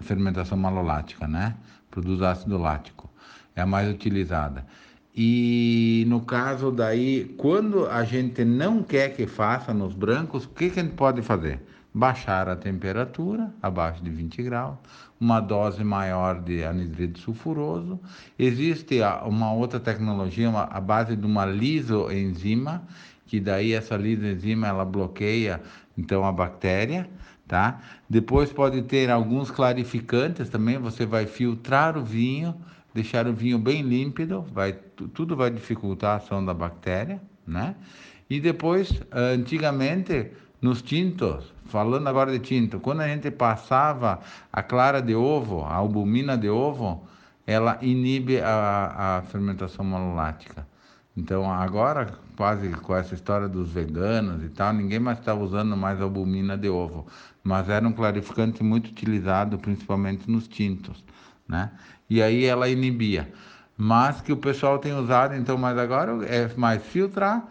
fermentação 0.00 0.58
malolática, 0.58 1.28
né? 1.28 1.54
Produz 1.90 2.22
ácido 2.22 2.58
lático. 2.58 3.08
É 3.54 3.60
a 3.60 3.66
mais 3.66 3.88
utilizada. 3.88 4.66
E 5.14 6.04
no 6.08 6.22
caso 6.22 6.70
daí, 6.70 7.34
quando 7.36 7.86
a 7.86 8.02
gente 8.02 8.44
não 8.44 8.82
quer 8.82 9.14
que 9.14 9.26
faça 9.26 9.74
nos 9.74 9.94
brancos, 9.94 10.46
o 10.46 10.48
que, 10.48 10.70
que 10.70 10.80
a 10.80 10.82
gente 10.82 10.94
pode 10.94 11.20
fazer? 11.20 11.60
Baixar 11.94 12.48
a 12.48 12.56
temperatura 12.56 13.52
abaixo 13.60 14.02
de 14.02 14.08
20 14.08 14.42
graus, 14.42 14.78
uma 15.20 15.38
dose 15.38 15.84
maior 15.84 16.40
de 16.40 16.64
anidrido 16.64 17.18
sulfuroso. 17.18 18.00
Existe 18.38 19.00
uma 19.26 19.52
outra 19.52 19.78
tecnologia, 19.78 20.48
uma, 20.48 20.62
a 20.62 20.80
base 20.80 21.14
de 21.14 21.26
uma 21.26 21.44
lisoenzima, 21.44 22.82
que 23.32 23.40
daí 23.40 23.72
essa 23.72 23.96
lisoenzima 23.96 24.66
ela 24.66 24.84
bloqueia 24.84 25.58
então 25.96 26.22
a 26.22 26.30
bactéria, 26.30 27.08
tá? 27.48 27.80
Depois 28.06 28.52
pode 28.52 28.82
ter 28.82 29.10
alguns 29.10 29.50
clarificantes 29.50 30.50
também, 30.50 30.76
você 30.76 31.06
vai 31.06 31.24
filtrar 31.24 31.96
o 31.96 32.04
vinho, 32.04 32.54
deixar 32.92 33.26
o 33.26 33.32
vinho 33.32 33.58
bem 33.58 33.80
límpido, 33.80 34.42
vai 34.52 34.74
tudo 35.14 35.34
vai 35.34 35.50
dificultar 35.50 36.10
a 36.10 36.16
ação 36.16 36.44
da 36.44 36.52
bactéria, 36.52 37.22
né? 37.46 37.74
E 38.28 38.38
depois, 38.38 39.00
antigamente, 39.10 40.30
nos 40.60 40.82
tintos, 40.82 41.54
falando 41.64 42.06
agora 42.08 42.32
de 42.32 42.38
tinto, 42.38 42.80
quando 42.80 43.00
a 43.00 43.08
gente 43.08 43.30
passava 43.30 44.20
a 44.52 44.62
clara 44.62 45.00
de 45.00 45.14
ovo, 45.14 45.62
a 45.62 45.72
albumina 45.72 46.36
de 46.36 46.50
ovo, 46.50 47.08
ela 47.46 47.78
inibe 47.80 48.42
a, 48.42 49.20
a 49.20 49.22
fermentação 49.22 49.86
malolática. 49.86 50.66
Então 51.16 51.50
agora, 51.50 52.18
quase 52.42 52.70
com 52.70 52.96
essa 52.96 53.14
história 53.14 53.48
dos 53.48 53.70
veganos 53.70 54.42
e 54.42 54.48
tal, 54.48 54.72
ninguém 54.72 54.98
mais 54.98 55.20
está 55.20 55.32
usando 55.32 55.76
mais 55.76 56.00
albumina 56.00 56.58
de 56.58 56.68
ovo, 56.68 57.06
mas 57.44 57.68
era 57.68 57.86
um 57.86 57.92
clarificante 57.92 58.64
muito 58.64 58.88
utilizado, 58.88 59.56
principalmente 59.60 60.28
nos 60.28 60.48
tintos, 60.48 61.04
né? 61.46 61.70
E 62.10 62.20
aí 62.20 62.44
ela 62.44 62.68
inibia. 62.68 63.32
Mas 63.76 64.20
que 64.20 64.32
o 64.32 64.36
pessoal 64.36 64.80
tem 64.80 64.92
usado, 64.92 65.36
então, 65.36 65.56
mais 65.56 65.78
agora 65.78 66.26
é 66.26 66.52
mais 66.56 66.82
filtrar, 66.82 67.46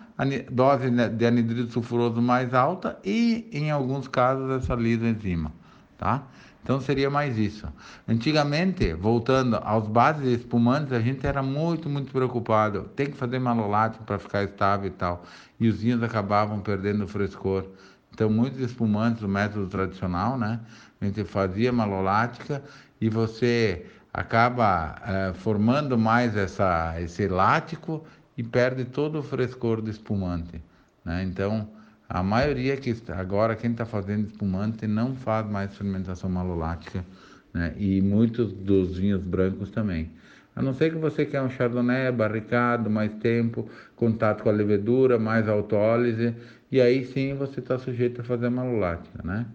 dose 0.52 0.90
de 0.90 1.26
anidrido 1.26 1.72
sulfuroso 1.72 2.22
mais 2.22 2.54
alta 2.54 3.00
e, 3.02 3.50
em 3.54 3.72
alguns 3.72 4.10
casos, 4.10 4.52
essa 4.52 4.76
lisoenzima, 4.76 5.54
tá? 5.98 6.24
Então 6.64 6.80
seria 6.80 7.10
mais 7.10 7.38
isso. 7.38 7.68
Antigamente, 8.08 8.94
voltando 8.94 9.56
aos 9.64 9.88
bases 9.88 10.40
espumantes, 10.40 10.94
a 10.94 11.00
gente 11.00 11.26
era 11.26 11.42
muito, 11.42 11.90
muito 11.90 12.12
preocupado. 12.12 12.84
Tem 12.96 13.08
que 13.08 13.18
fazer 13.18 13.40
malolático 13.40 14.04
para 14.04 14.20
ficar 14.20 14.44
estável 14.44 14.88
e 14.88 14.92
tal. 14.92 15.24
E 15.60 15.68
os 15.68 15.82
vinhos 15.82 16.04
acabavam 16.04 16.60
perdendo 16.60 17.04
o 17.04 17.08
frescor. 17.08 17.66
Então, 18.14 18.30
muitos 18.30 18.60
espumantes, 18.60 19.24
o 19.24 19.28
método 19.28 19.68
tradicional, 19.68 20.38
né? 20.38 20.60
A 21.00 21.06
gente 21.06 21.24
fazia 21.24 21.72
malolática 21.72 22.62
e 23.00 23.10
você 23.10 23.86
acaba 24.14 24.96
é, 25.06 25.34
formando 25.34 25.98
mais 25.98 26.36
essa, 26.36 26.96
esse 27.02 27.28
lático 27.28 28.06
e 28.38 28.44
perde 28.44 28.86
todo 28.86 29.20
o 29.20 29.24
frescor 29.24 29.82
do 29.82 29.90
espumante. 29.90 30.62
Né? 31.04 31.24
Então, 31.24 31.68
a 32.14 32.22
maioria 32.22 32.76
que 32.76 32.94
agora 33.14 33.56
quem 33.56 33.72
está 33.72 33.86
fazendo 33.86 34.28
espumante 34.28 34.86
não 34.86 35.16
faz 35.16 35.50
mais 35.50 35.74
fermentação 35.78 36.30
malolática, 36.30 37.06
né? 37.54 37.74
E 37.78 38.02
muitos 38.02 38.52
dos 38.52 38.98
vinhos 38.98 39.26
brancos 39.26 39.72
também. 39.72 40.12
A 40.54 40.62
não 40.62 40.74
ser 40.74 40.92
que 40.92 40.98
você 40.98 41.26
quer 41.26 41.42
um 41.42 41.50
chardonnay 41.50 42.12
barricado, 42.12 42.90
mais 42.90 43.14
tempo, 43.14 43.70
contato 43.96 44.44
com 44.44 44.50
a 44.50 44.52
levedura, 44.52 45.18
mais 45.18 45.48
autólise, 45.48 46.36
e 46.70 46.82
aí 46.82 47.06
sim 47.06 47.34
você 47.34 47.62
está 47.62 47.80
sujeito 47.80 48.20
a 48.20 48.24
fazer 48.26 48.50
malolática, 48.50 49.24
né? 49.24 49.46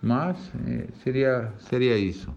Mas 0.00 0.38
eh, 0.66 0.86
seria 1.04 1.52
seria 1.58 1.98
isso. 1.98 2.34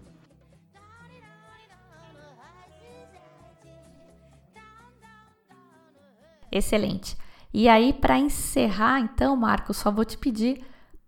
Excelente. 6.52 7.23
E 7.56 7.68
aí, 7.68 7.92
para 7.92 8.18
encerrar, 8.18 8.98
então, 8.98 9.36
Marcos, 9.36 9.76
só 9.76 9.88
vou 9.88 10.04
te 10.04 10.18
pedir 10.18 10.64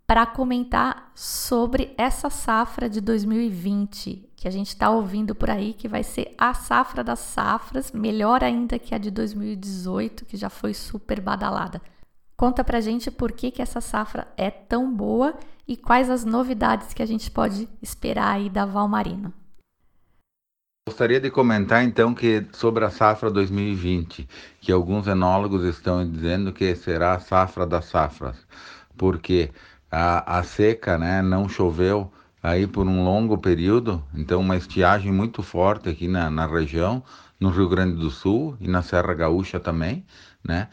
para 0.06 0.24
comentar 0.24 1.10
sobre 1.12 1.92
essa 1.98 2.30
safra 2.30 2.88
de 2.88 3.00
2020 3.00 4.30
que 4.36 4.46
a 4.46 4.50
gente 4.50 4.68
está 4.68 4.88
ouvindo 4.90 5.34
por 5.34 5.50
aí, 5.50 5.72
que 5.72 5.88
vai 5.88 6.04
ser 6.04 6.32
a 6.38 6.54
safra 6.54 7.02
das 7.02 7.18
safras, 7.18 7.90
melhor 7.90 8.44
ainda 8.44 8.78
que 8.78 8.94
a 8.94 8.98
de 8.98 9.10
2018, 9.10 10.24
que 10.24 10.36
já 10.36 10.48
foi 10.48 10.72
super 10.72 11.20
badalada. 11.20 11.82
Conta 12.36 12.62
pra 12.62 12.80
gente 12.80 13.10
por 13.10 13.32
que, 13.32 13.50
que 13.50 13.60
essa 13.60 13.80
safra 13.80 14.28
é 14.36 14.48
tão 14.48 14.94
boa 14.94 15.34
e 15.66 15.76
quais 15.76 16.08
as 16.08 16.24
novidades 16.24 16.94
que 16.94 17.02
a 17.02 17.06
gente 17.06 17.28
pode 17.28 17.68
esperar 17.82 18.34
aí 18.34 18.48
da 18.48 18.64
Valmarino. 18.64 19.34
Gostaria 20.88 21.18
de 21.18 21.32
comentar 21.32 21.82
então 21.82 22.14
que 22.14 22.46
sobre 22.52 22.84
a 22.84 22.90
safra 22.90 23.28
2020, 23.28 24.28
que 24.60 24.70
alguns 24.70 25.08
enólogos 25.08 25.64
estão 25.64 26.08
dizendo 26.08 26.52
que 26.52 26.76
será 26.76 27.14
a 27.14 27.18
safra 27.18 27.66
das 27.66 27.86
safras, 27.86 28.36
porque 28.96 29.50
a, 29.90 30.38
a 30.38 30.44
seca, 30.44 30.96
né, 30.96 31.20
não 31.22 31.48
choveu 31.48 32.08
aí 32.40 32.68
por 32.68 32.86
um 32.86 33.02
longo 33.02 33.36
período, 33.36 34.00
então 34.14 34.40
uma 34.40 34.56
estiagem 34.56 35.10
muito 35.10 35.42
forte 35.42 35.88
aqui 35.88 36.06
na, 36.06 36.30
na 36.30 36.46
região, 36.46 37.02
no 37.40 37.50
Rio 37.50 37.68
Grande 37.68 37.96
do 37.96 38.08
Sul 38.08 38.56
e 38.60 38.68
na 38.68 38.80
Serra 38.80 39.12
Gaúcha 39.12 39.58
também, 39.58 40.06
né? 40.42 40.68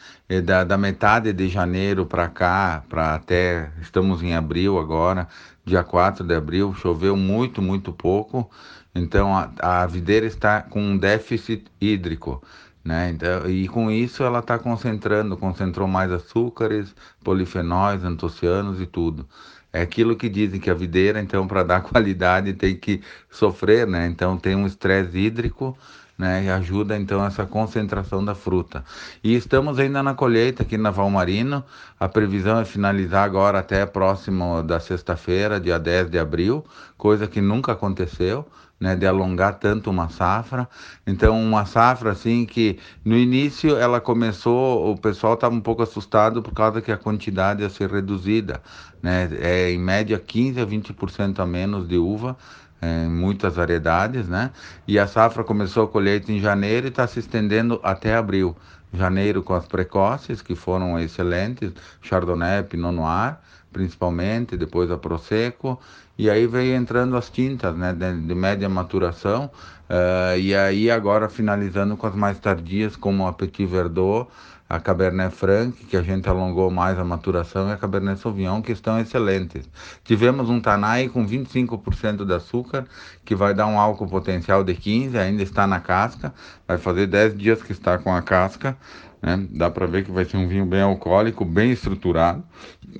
Da, 0.45 0.63
da 0.63 0.77
metade 0.77 1.33
de 1.33 1.49
janeiro 1.49 2.05
para 2.05 2.29
cá, 2.29 2.83
para 2.87 3.15
até 3.15 3.71
estamos 3.81 4.21
em 4.21 4.35
abril 4.35 4.77
agora, 4.77 5.27
dia 5.65 5.83
4 5.83 6.23
de 6.23 6.35
abril, 6.35 6.73
choveu 6.75 7.17
muito, 7.17 7.61
muito 7.63 7.91
pouco, 7.91 8.49
então 8.95 9.35
a, 9.35 9.81
a 9.83 9.85
videira 9.87 10.25
está 10.25 10.61
com 10.61 10.81
um 10.81 10.97
déficit 10.97 11.65
hídrico. 11.81 12.41
Né? 12.83 13.11
Então, 13.11 13.49
e 13.49 13.67
com 13.67 13.89
isso 13.89 14.23
ela 14.23 14.39
está 14.39 14.59
concentrando, 14.59 15.37
concentrou 15.37 15.87
mais 15.87 16.11
açúcares, 16.11 16.93
polifenóis, 17.23 18.03
antocianos 18.03 18.81
e 18.81 18.85
tudo. 18.85 19.27
É 19.71 19.81
aquilo 19.81 20.15
que 20.15 20.29
dizem 20.29 20.59
que 20.59 20.69
a 20.69 20.73
videira, 20.73 21.19
então, 21.19 21.47
para 21.47 21.63
dar 21.63 21.81
qualidade 21.83 22.53
tem 22.53 22.75
que 22.75 23.01
sofrer, 23.29 23.87
né? 23.87 24.05
Então 24.07 24.37
tem 24.37 24.55
um 24.55 24.67
estresse 24.67 25.17
hídrico, 25.17 25.77
né? 26.17 26.43
E 26.43 26.49
ajuda 26.49 26.97
então 26.97 27.25
essa 27.25 27.45
concentração 27.45 28.23
da 28.23 28.35
fruta. 28.35 28.83
E 29.23 29.33
estamos 29.33 29.79
ainda 29.79 30.03
na 30.03 30.13
colheita 30.13 30.63
aqui 30.63 30.77
na 30.77 30.91
Valmarino. 30.91 31.63
A 31.99 32.07
previsão 32.09 32.59
é 32.59 32.65
finalizar 32.65 33.23
agora 33.23 33.59
até 33.59 33.85
próximo 33.85 34.61
da 34.61 34.79
sexta-feira, 34.79 35.59
dia 35.59 35.79
10 35.79 36.09
de 36.11 36.19
abril, 36.19 36.63
coisa 36.97 37.27
que 37.27 37.41
nunca 37.41 37.71
aconteceu 37.71 38.45
né, 38.83 38.97
de 38.97 39.07
alongar 39.07 39.59
tanto 39.59 39.89
uma 39.89 40.09
safra. 40.09 40.67
Então, 41.07 41.41
uma 41.41 41.65
safra 41.65 42.11
assim 42.11 42.45
que 42.45 42.77
no 43.05 43.15
início 43.15 43.77
ela 43.77 44.01
começou, 44.01 44.91
o 44.91 44.97
pessoal 44.97 45.35
estava 45.35 45.55
um 45.55 45.61
pouco 45.61 45.81
assustado 45.81 46.43
por 46.43 46.53
causa 46.53 46.81
que 46.81 46.91
a 46.91 46.97
quantidade 46.97 47.61
ia 47.61 47.69
ser 47.69 47.89
reduzida, 47.89 48.61
né? 49.01 49.29
É 49.39 49.71
em 49.71 49.79
média 49.79 50.19
15 50.19 50.59
a 50.59 50.65
20% 50.65 51.39
a 51.39 51.45
menos 51.45 51.87
de 51.87 51.97
uva 51.97 52.35
é, 52.81 53.05
em 53.05 53.09
muitas 53.09 53.55
variedades, 53.55 54.27
né? 54.27 54.51
E 54.85 54.99
a 54.99 55.07
safra 55.07 55.45
começou 55.45 55.85
a 55.85 55.87
colheita 55.87 56.29
em 56.33 56.41
janeiro 56.41 56.87
e 56.87 56.89
está 56.89 57.07
se 57.07 57.19
estendendo 57.19 57.79
até 57.83 58.17
abril. 58.17 58.53
Janeiro 58.91 59.41
com 59.41 59.53
as 59.53 59.65
precoces, 59.65 60.41
que 60.41 60.55
foram 60.55 60.99
excelentes, 60.99 61.71
Chardonnay, 62.01 62.63
Pinot 62.63 62.93
Noir, 62.93 63.37
principalmente, 63.73 64.55
depois 64.55 64.89
a 64.91 64.97
Prosecco, 64.97 65.79
e 66.17 66.29
aí 66.29 66.45
veio 66.45 66.75
entrando 66.75 67.17
as 67.17 67.29
tintas, 67.29 67.75
né, 67.75 67.91
de, 67.91 68.21
de 68.21 68.35
média 68.35 68.69
maturação, 68.69 69.49
uh, 69.89 70.37
e 70.37 70.55
aí 70.55 70.91
agora 70.91 71.27
finalizando 71.27 71.97
com 71.97 72.05
as 72.05 72.15
mais 72.15 72.39
tardias, 72.39 72.95
como 72.95 73.27
a 73.27 73.33
Petit 73.33 73.65
Verdot, 73.65 74.29
a 74.69 74.79
Cabernet 74.79 75.35
Franc, 75.35 75.85
que 75.85 75.97
a 75.97 76.01
gente 76.01 76.27
alongou 76.27 76.71
mais 76.71 76.97
a 76.97 77.03
maturação, 77.03 77.69
e 77.69 77.73
a 77.73 77.77
Cabernet 77.77 78.19
Sauvignon, 78.19 78.61
que 78.61 78.71
estão 78.71 78.99
excelentes. 78.99 79.69
Tivemos 80.03 80.49
um 80.49 80.59
Tanai 80.59 81.09
com 81.09 81.27
25% 81.27 82.25
de 82.25 82.33
açúcar, 82.33 82.85
que 83.25 83.35
vai 83.35 83.53
dar 83.53 83.67
um 83.67 83.79
álcool 83.79 84.07
potencial 84.07 84.63
de 84.63 84.73
15, 84.73 85.17
ainda 85.17 85.43
está 85.43 85.67
na 85.67 85.79
casca, 85.79 86.33
vai 86.67 86.77
fazer 86.77 87.07
10 87.07 87.37
dias 87.37 87.61
que 87.61 87.71
está 87.71 87.97
com 87.97 88.15
a 88.15 88.21
casca, 88.21 88.77
né? 89.23 89.47
Dá 89.51 89.71
para 89.71 89.87
ver 89.87 90.03
que 90.03 90.11
vai 90.11 90.25
ser 90.25 90.35
um 90.35 90.49
vinho 90.49 90.65
bem 90.65 90.81
alcoólico, 90.81 91.45
bem 91.45 91.71
estruturado. 91.71 92.43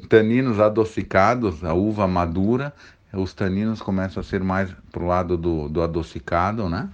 Taninos 0.08 0.58
adocicados, 0.58 1.66
a 1.66 1.74
uva 1.74 2.08
madura, 2.08 2.74
os 3.12 3.34
taninos 3.34 3.82
começam 3.82 4.22
a 4.22 4.24
ser 4.24 4.42
mais 4.42 4.74
pro 4.90 5.06
lado 5.06 5.38
do, 5.38 5.68
do 5.68 5.82
adocicado, 5.82 6.70
né? 6.70 6.90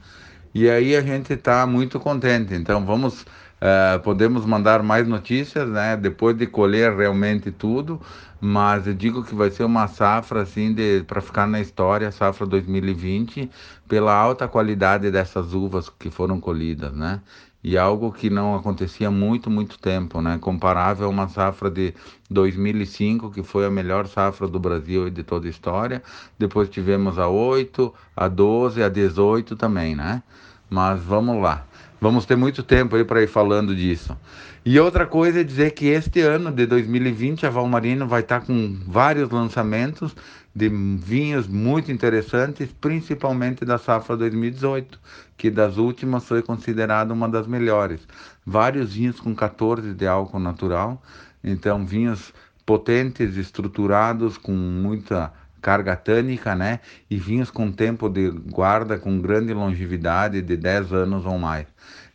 E 0.54 0.68
aí 0.68 0.96
a 0.96 1.02
gente 1.02 1.32
está 1.34 1.66
muito 1.68 2.00
contente. 2.00 2.56
Então 2.56 2.84
vamos, 2.84 3.24
uh, 3.62 4.00
podemos 4.02 4.46
mandar 4.46 4.84
mais 4.84 5.08
notícias, 5.08 5.68
né? 5.70 5.96
Depois 5.98 6.38
de 6.38 6.48
colher 6.48 6.96
realmente 6.96 7.52
tudo, 7.52 8.02
mas 8.40 8.88
eu 8.88 8.94
digo 8.94 9.24
que 9.24 9.36
vai 9.36 9.52
ser 9.52 9.64
uma 9.64 9.88
safra 9.88 10.42
assim 10.42 10.74
de 10.74 11.04
para 11.04 11.22
ficar 11.22 11.48
na 11.48 11.60
história, 11.60 12.12
safra 12.12 12.46
2020, 12.46 13.50
pela 13.88 14.14
alta 14.14 14.48
qualidade 14.48 15.12
dessas 15.12 15.54
uvas 15.54 15.90
que 15.90 16.10
foram 16.10 16.40
colhidas, 16.40 16.94
né? 16.94 17.22
e 17.64 17.78
algo 17.78 18.12
que 18.12 18.30
não 18.30 18.56
acontecia 18.56 19.12
muito, 19.12 19.50
muito 19.50 19.78
tempo, 19.80 20.22
né? 20.22 20.38
Comparável 20.40 21.08
a 21.08 21.10
uma 21.10 21.28
safra 21.28 21.70
de 21.70 21.94
2005, 22.30 23.32
que 23.32 23.44
foi 23.44 23.66
a 23.66 23.70
melhor 23.70 24.08
safra 24.08 24.48
do 24.48 24.60
Brasil 24.60 25.10
de 25.10 25.24
toda 25.24 25.48
a 25.48 25.50
história. 25.50 26.02
Depois 26.38 26.70
tivemos 26.70 27.20
a 27.20 27.28
8, 27.28 27.94
a 28.16 28.28
12, 28.28 28.82
a 28.82 28.90
18 28.90 29.56
também, 29.58 29.96
né? 29.96 30.24
Mas 30.70 31.02
vamos 31.04 31.42
lá. 31.42 31.66
Vamos 32.02 32.26
ter 32.26 32.38
muito 32.38 32.64
tempo 32.64 32.96
aí 32.96 33.04
para 33.04 33.22
ir 33.22 33.28
falando 33.28 33.76
disso. 33.76 34.18
E 34.66 34.80
outra 34.80 35.06
coisa 35.06 35.42
é 35.42 35.44
dizer 35.44 35.72
que 35.72 35.88
este 35.88 36.22
ano 36.22 36.50
de 36.52 36.66
2020 36.66 37.46
a 37.46 37.50
Valmarino 37.50 38.08
vai 38.08 38.22
estar 38.22 38.42
com 38.42 38.78
vários 38.88 39.30
lançamentos 39.30 40.16
de 40.56 40.70
vinhos 40.70 41.48
muito 41.48 41.92
interessantes, 41.92 42.70
principalmente 42.80 43.66
da 43.66 43.78
safra 43.78 44.16
2018, 44.16 45.00
que 45.38 45.50
das 45.50 45.78
últimas 45.78 46.26
foi 46.26 46.42
considerada 46.42 47.14
uma 47.14 47.28
das 47.28 47.48
melhores. 47.48 48.08
Vários 48.46 48.94
vinhos 48.94 49.20
com 49.20 49.36
14 49.36 49.94
de 49.94 50.08
álcool 50.08 50.40
natural, 50.40 51.02
então 51.44 51.86
vinhos 51.86 52.34
potentes, 52.66 53.36
estruturados, 53.36 54.38
com 54.38 54.54
muita 54.54 55.34
carga 55.62 55.96
tânica, 55.96 56.56
né? 56.56 56.80
E 57.10 57.18
vinhos 57.18 57.52
com 57.52 57.72
tempo 57.72 58.10
de 58.10 58.30
guarda 58.30 58.98
com 58.98 59.20
grande 59.22 59.54
longevidade 59.54 60.42
de 60.42 60.58
10 60.58 60.94
anos 60.94 61.26
ou 61.26 61.38
mais. 61.38 61.68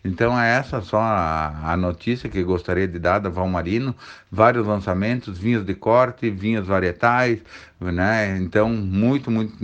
Então 0.05 0.39
é 0.39 0.59
essa 0.59 0.83
só 0.83 1.01
a, 1.01 1.73
a, 1.73 1.77
notícia 1.79 2.29
que 2.29 2.43
gostaria 2.43 2.87
de 2.87 2.99
dar 2.99 3.21
da 3.21 3.31
Valmarino, 3.31 3.95
vários 4.31 4.67
lançamentos, 4.67 5.39
vinhos 5.39 5.65
de 5.65 5.75
corte, 5.75 6.31
vinhos 6.31 6.67
varietais, 6.67 7.41
né? 7.81 8.37
Então 8.37 8.69
muito, 8.69 9.31
muito 9.31 9.57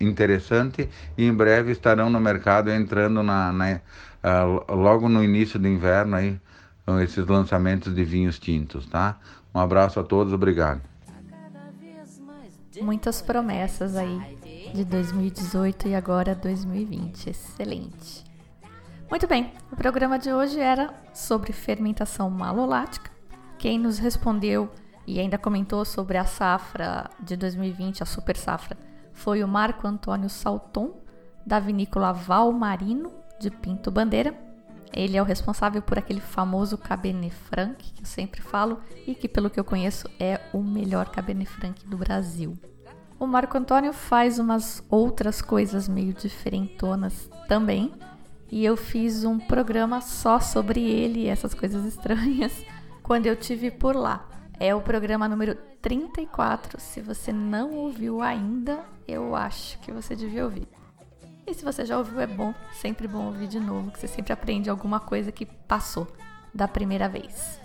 interessante 0.00 0.88
e 1.18 1.26
em 1.26 1.34
breve 1.34 1.72
estarão 1.72 2.08
no 2.08 2.18
mercado 2.18 2.70
entrando 2.70 3.22
na, 3.22 3.52
na 3.52 3.80
uh, 4.24 4.74
logo 4.74 5.06
no 5.06 5.22
início 5.22 5.58
do 5.58 5.68
inverno 5.68 6.16
aí, 6.16 6.40
esses 7.02 7.26
lançamentos 7.26 7.94
de 7.94 8.04
vinhos 8.04 8.38
tintos, 8.38 8.86
tá? 8.86 9.18
Um 9.54 9.60
abraço 9.60 10.00
a 10.00 10.04
todos, 10.04 10.32
obrigado. 10.32 10.80
Muitas 12.82 13.20
promessas 13.22 13.96
aí 13.96 14.38
de 14.74 14.84
2018 14.84 15.88
e 15.88 15.94
agora 15.94 16.34
2020. 16.34 17.30
Excelente. 17.30 18.24
Muito 19.10 19.26
bem, 19.26 19.52
o 19.72 19.76
programa 19.76 20.18
de 20.18 20.32
hoje 20.32 20.60
era 20.60 20.92
sobre 21.14 21.52
fermentação 21.52 22.28
malolática. 22.28 23.10
Quem 23.58 23.78
nos 23.78 23.98
respondeu 23.98 24.70
e 25.06 25.18
ainda 25.18 25.38
comentou 25.38 25.84
sobre 25.84 26.18
a 26.18 26.24
safra 26.24 27.08
de 27.18 27.34
2020, 27.34 28.02
a 28.02 28.06
super 28.06 28.36
safra, 28.36 28.76
foi 29.12 29.42
o 29.42 29.48
Marco 29.48 29.86
Antônio 29.86 30.28
Salton, 30.28 31.00
da 31.46 31.58
vinícola 31.58 32.12
Valmarino, 32.12 33.10
de 33.40 33.50
Pinto 33.50 33.90
Bandeira. 33.90 34.47
Ele 34.92 35.16
é 35.16 35.22
o 35.22 35.24
responsável 35.24 35.82
por 35.82 35.98
aquele 35.98 36.20
famoso 36.20 36.78
Cabernet 36.78 37.34
Franc, 37.34 37.76
que 37.92 38.02
eu 38.02 38.06
sempre 38.06 38.40
falo, 38.40 38.80
e 39.06 39.14
que, 39.14 39.28
pelo 39.28 39.50
que 39.50 39.58
eu 39.58 39.64
conheço, 39.64 40.08
é 40.18 40.40
o 40.52 40.62
melhor 40.62 41.10
Cabernet 41.10 41.50
Franc 41.50 41.86
do 41.86 41.96
Brasil. 41.96 42.56
O 43.18 43.26
Marco 43.26 43.58
Antônio 43.58 43.92
faz 43.92 44.38
umas 44.38 44.82
outras 44.88 45.42
coisas 45.42 45.88
meio 45.88 46.12
diferentonas 46.12 47.28
também, 47.48 47.92
e 48.50 48.64
eu 48.64 48.76
fiz 48.76 49.24
um 49.24 49.38
programa 49.38 50.00
só 50.00 50.40
sobre 50.40 50.80
ele 50.80 51.20
e 51.20 51.28
essas 51.28 51.52
coisas 51.52 51.84
estranhas 51.84 52.52
quando 53.02 53.26
eu 53.26 53.36
tive 53.36 53.70
por 53.70 53.94
lá. 53.94 54.26
É 54.58 54.74
o 54.74 54.80
programa 54.80 55.28
número 55.28 55.54
34. 55.82 56.80
Se 56.80 57.00
você 57.00 57.32
não 57.32 57.74
ouviu 57.74 58.22
ainda, 58.22 58.84
eu 59.06 59.36
acho 59.36 59.78
que 59.80 59.92
você 59.92 60.16
devia 60.16 60.44
ouvir. 60.44 60.66
E 61.48 61.54
se 61.54 61.64
você 61.64 61.84
já 61.84 61.96
ouviu, 61.96 62.20
é 62.20 62.26
bom, 62.26 62.54
sempre 62.72 63.08
bom 63.08 63.26
ouvir 63.26 63.48
de 63.48 63.58
novo, 63.58 63.90
que 63.90 63.98
você 63.98 64.06
sempre 64.06 64.32
aprende 64.32 64.68
alguma 64.68 65.00
coisa 65.00 65.32
que 65.32 65.46
passou 65.46 66.06
da 66.52 66.68
primeira 66.68 67.08
vez. 67.08 67.60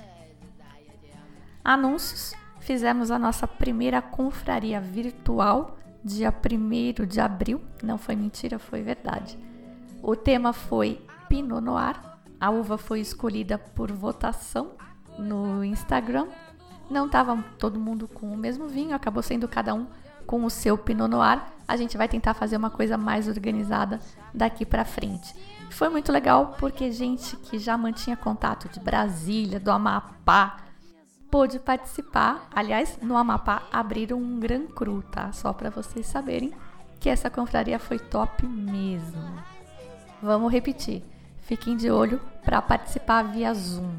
Anúncios. 1.64 2.34
Fizemos 2.60 3.12
a 3.12 3.20
nossa 3.20 3.46
primeira 3.46 4.02
confraria 4.02 4.80
virtual 4.80 5.78
dia 6.02 6.34
1 6.34 7.06
de 7.06 7.20
abril. 7.20 7.62
Não 7.84 7.98
foi 7.98 8.16
mentira, 8.16 8.58
foi 8.58 8.82
verdade 8.82 9.38
o 10.04 10.18
tema 10.18 10.52
foi 10.52 11.02
Pinot 11.30 11.62
Noir. 11.62 11.98
A 12.40 12.52
uva 12.52 12.78
foi 12.78 13.00
escolhida 13.00 13.58
por 13.58 13.90
votação 13.90 14.72
no 15.18 15.64
Instagram. 15.64 16.28
Não 16.92 17.06
estava 17.06 17.42
todo 17.58 17.80
mundo 17.80 18.06
com 18.06 18.30
o 18.30 18.38
mesmo 18.38 18.68
vinho, 18.68 18.94
acabou 18.94 19.24
sendo 19.24 19.48
cada 19.48 19.74
um 19.74 19.88
com 20.26 20.44
o 20.44 20.50
seu 20.50 20.78
Pinot 20.78 21.10
Noir. 21.10 21.42
A 21.68 21.78
gente 21.78 21.98
vai 21.98 22.08
tentar 22.08 22.34
fazer 22.34 22.58
uma 22.58 22.70
coisa 22.70 22.98
mais 22.98 23.28
organizada 23.28 24.00
daqui 24.34 24.66
para 24.66 24.84
frente. 24.84 25.34
Foi 25.70 25.90
muito 25.90 26.12
legal 26.12 26.56
porque 26.60 26.92
gente 26.92 27.36
que 27.38 27.58
já 27.58 27.78
mantinha 27.78 28.16
contato 28.16 28.70
de 28.70 28.80
Brasília, 28.80 29.60
do 29.60 29.72
Amapá, 29.72 30.58
pôde 31.32 31.60
participar. 31.60 32.48
Aliás, 32.54 33.00
no 33.02 33.18
Amapá 33.18 33.64
abriram 33.72 34.18
um 34.18 34.40
Gran 34.40 34.68
Cru, 34.68 35.02
tá? 35.02 35.32
Só 35.32 35.52
para 35.52 35.72
vocês 35.72 36.06
saberem 36.06 36.54
que 37.00 37.10
essa 37.10 37.30
confraria 37.30 37.80
foi 37.80 37.98
top 37.98 38.46
mesmo. 38.46 39.22
Vamos 40.22 40.52
repetir. 40.52 41.04
Fiquem 41.42 41.76
de 41.76 41.90
olho 41.90 42.22
para 42.46 42.62
participar 42.62 43.24
via 43.24 43.54
Zoom. 43.54 43.96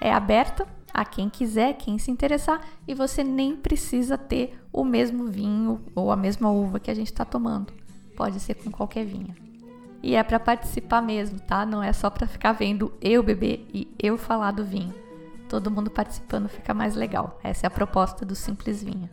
É 0.00 0.12
aberta 0.12 0.66
a 0.92 1.04
quem 1.04 1.28
quiser, 1.28 1.74
quem 1.74 1.98
se 1.98 2.10
interessar, 2.10 2.60
e 2.86 2.94
você 2.94 3.22
nem 3.24 3.56
precisa 3.56 4.18
ter 4.18 4.60
o 4.72 4.84
mesmo 4.84 5.26
vinho 5.26 5.80
ou 5.94 6.10
a 6.10 6.16
mesma 6.16 6.50
uva 6.50 6.80
que 6.80 6.90
a 6.90 6.94
gente 6.94 7.10
está 7.10 7.24
tomando. 7.24 7.72
Pode 8.16 8.40
ser 8.40 8.54
com 8.54 8.70
qualquer 8.70 9.04
vinho. 9.04 9.34
E 10.02 10.14
é 10.14 10.22
para 10.22 10.40
participar 10.40 11.02
mesmo, 11.02 11.38
tá? 11.40 11.66
Não 11.66 11.82
é 11.82 11.92
só 11.92 12.08
para 12.08 12.26
ficar 12.26 12.52
vendo 12.52 12.92
eu 13.00 13.22
beber 13.22 13.66
e 13.72 13.88
eu 13.98 14.16
falar 14.16 14.50
do 14.50 14.64
vinho. 14.64 14.94
Todo 15.48 15.70
mundo 15.70 15.90
participando 15.90 16.48
fica 16.48 16.72
mais 16.72 16.94
legal. 16.94 17.38
Essa 17.42 17.66
é 17.66 17.68
a 17.68 17.70
proposta 17.70 18.24
do 18.24 18.34
Simples 18.34 18.82
Vinho. 18.82 19.10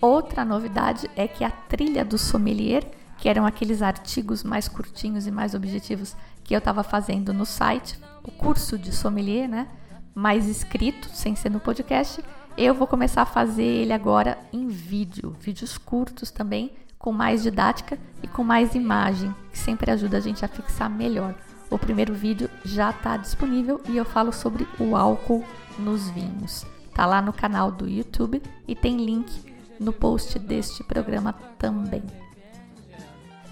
Outra 0.00 0.44
novidade 0.44 1.10
é 1.16 1.26
que 1.26 1.44
a 1.44 1.50
trilha 1.50 2.04
do 2.04 2.16
sommelier, 2.16 2.84
que 3.18 3.28
eram 3.28 3.44
aqueles 3.44 3.82
artigos 3.82 4.42
mais 4.42 4.68
curtinhos 4.68 5.26
e 5.26 5.30
mais 5.30 5.54
objetivos 5.54 6.16
que 6.44 6.54
eu 6.54 6.58
estava 6.58 6.82
fazendo 6.82 7.34
no 7.34 7.44
site, 7.44 7.98
o 8.22 8.30
curso 8.30 8.78
de 8.78 8.92
sommelier, 8.92 9.48
né? 9.48 9.68
Mais 10.14 10.48
escrito, 10.48 11.08
sem 11.08 11.36
ser 11.36 11.50
no 11.50 11.60
podcast, 11.60 12.22
eu 12.56 12.74
vou 12.74 12.86
começar 12.86 13.22
a 13.22 13.26
fazer 13.26 13.62
ele 13.62 13.92
agora 13.92 14.38
em 14.52 14.66
vídeo, 14.66 15.36
vídeos 15.40 15.78
curtos 15.78 16.30
também, 16.30 16.72
com 16.98 17.12
mais 17.12 17.42
didática 17.42 17.98
e 18.22 18.28
com 18.28 18.44
mais 18.44 18.74
imagem, 18.74 19.34
que 19.50 19.58
sempre 19.58 19.90
ajuda 19.90 20.18
a 20.18 20.20
gente 20.20 20.44
a 20.44 20.48
fixar 20.48 20.90
melhor. 20.90 21.34
O 21.70 21.78
primeiro 21.78 22.12
vídeo 22.12 22.50
já 22.64 22.90
está 22.90 23.16
disponível 23.16 23.80
e 23.88 23.96
eu 23.96 24.04
falo 24.04 24.32
sobre 24.32 24.66
o 24.78 24.96
álcool 24.96 25.44
nos 25.78 26.10
vinhos. 26.10 26.66
Tá 26.92 27.06
lá 27.06 27.22
no 27.22 27.32
canal 27.32 27.70
do 27.70 27.88
YouTube 27.88 28.42
e 28.66 28.74
tem 28.74 28.96
link 29.04 29.30
no 29.78 29.92
post 29.92 30.38
deste 30.38 30.84
programa 30.84 31.32
também. 31.58 32.02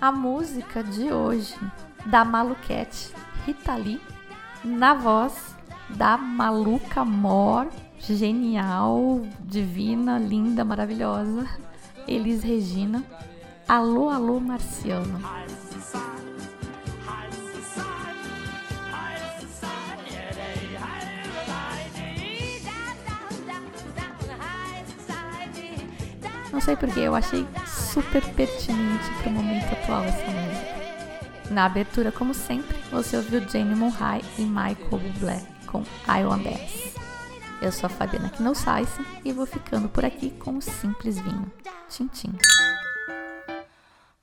A 0.00 0.12
música 0.12 0.82
de 0.82 1.12
hoje 1.12 1.54
da 2.06 2.24
Maluquete 2.24 3.12
Rita 3.46 3.74
Lee, 3.76 4.00
na 4.64 4.92
voz 4.94 5.56
da 5.90 6.16
maluca 6.16 7.04
Mor, 7.04 7.68
genial, 7.98 9.22
divina, 9.40 10.18
linda, 10.18 10.64
maravilhosa, 10.64 11.46
Elis 12.06 12.42
Regina. 12.42 13.02
Alô, 13.66 14.08
alô, 14.08 14.40
Marciano. 14.40 15.20
Não 26.50 26.60
sei 26.62 26.76
porque 26.76 27.00
eu 27.00 27.14
achei 27.14 27.46
super 27.66 28.24
pertinente 28.34 29.10
para 29.20 29.28
o 29.28 29.32
momento 29.32 29.72
atual 29.72 30.02
essa 30.04 30.26
música. 30.26 30.78
Na 31.50 31.66
abertura, 31.66 32.10
como 32.10 32.34
sempre, 32.34 32.76
você 32.90 33.16
ouviu 33.16 33.46
Jane 33.48 33.74
Monrai 33.74 34.22
e 34.38 34.42
Michael 34.42 34.76
Bublé 34.90 35.57
com 35.70 35.82
i 36.08 36.24
want 36.24 36.46
it. 36.46 36.94
Eu 37.60 37.72
sou 37.72 37.86
a 37.86 37.90
Fabiana 37.90 38.30
Knossaisen 38.30 39.04
e 39.24 39.32
vou 39.32 39.46
ficando 39.46 39.88
por 39.88 40.04
aqui 40.04 40.30
com 40.30 40.56
o 40.56 40.62
simples 40.62 41.18
vinho. 41.18 41.50
Tchim, 41.88 42.08
tchim. 42.08 42.32